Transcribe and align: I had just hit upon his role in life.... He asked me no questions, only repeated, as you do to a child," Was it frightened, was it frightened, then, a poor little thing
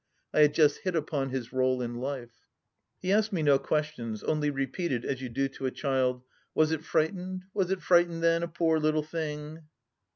I 0.33 0.39
had 0.39 0.55
just 0.55 0.79
hit 0.79 0.95
upon 0.95 1.29
his 1.29 1.53
role 1.53 1.79
in 1.79 1.93
life.... 1.93 2.47
He 3.03 3.11
asked 3.11 3.31
me 3.31 3.43
no 3.43 3.59
questions, 3.59 4.23
only 4.23 4.49
repeated, 4.49 5.05
as 5.05 5.21
you 5.21 5.29
do 5.29 5.47
to 5.49 5.67
a 5.67 5.69
child," 5.71 6.23
Was 6.55 6.71
it 6.71 6.83
frightened, 6.83 7.43
was 7.53 7.69
it 7.69 7.83
frightened, 7.83 8.23
then, 8.23 8.41
a 8.41 8.47
poor 8.47 8.79
little 8.79 9.03
thing 9.03 9.61